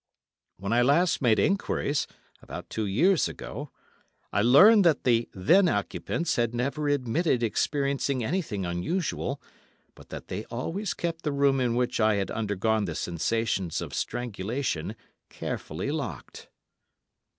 When 0.57 0.73
I 0.73 0.81
last 0.81 1.21
made 1.21 1.37
enquiries, 1.37 2.07
about 2.41 2.71
two 2.71 2.87
years 2.87 3.27
ago, 3.27 3.69
I 4.33 4.41
learned 4.41 4.83
that 4.83 5.03
the 5.03 5.29
then 5.31 5.67
occupants 5.69 6.37
had 6.37 6.55
never 6.55 6.87
admitted 6.87 7.43
experiencing 7.43 8.23
anything 8.23 8.65
unusual, 8.65 9.39
but 9.93 10.09
that 10.09 10.27
they 10.27 10.45
always 10.45 10.95
kept 10.95 11.21
the 11.21 11.31
room 11.31 11.59
in 11.59 11.75
which 11.75 11.99
I 11.99 12.15
had 12.15 12.31
undergone 12.31 12.85
the 12.85 12.95
sensations 12.95 13.79
of 13.79 13.93
strangulation 13.93 14.95
carefully 15.29 15.91
locked. 15.91 16.49